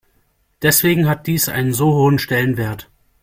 [0.63, 2.89] Deswegen hat dies einen so hohen Stellenwert.